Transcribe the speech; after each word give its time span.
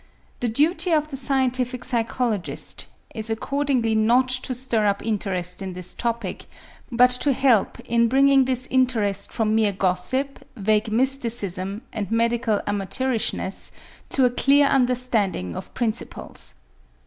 The 0.39 0.49
duty 0.49 0.91
of 0.93 1.11
the 1.11 1.15
scientific 1.15 1.83
psychologist 1.83 2.87
is 3.13 3.29
accordingly 3.29 3.93
not 3.93 4.29
to 4.29 4.55
stir 4.55 4.87
up 4.87 5.05
interest 5.05 5.61
in 5.61 5.73
this 5.73 5.93
topic 5.93 6.47
but 6.91 7.11
to 7.21 7.33
help 7.33 7.79
in 7.81 8.07
bringing 8.07 8.45
this 8.45 8.67
interest 8.71 9.31
from 9.31 9.53
mere 9.53 9.73
gossip, 9.73 10.43
vague 10.55 10.91
mysticism, 10.91 11.83
and 11.93 12.09
medical 12.09 12.61
amateurishness 12.65 13.71
to 14.09 14.25
a 14.25 14.31
clear 14.31 14.65
understanding 14.65 15.55
of 15.55 15.71
principles. 15.75 16.55